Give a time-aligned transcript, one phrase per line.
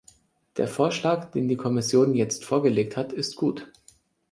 [0.57, 3.71] Der Vorschlag, den die Kommission jetzt vorgelegt hat, ist gut.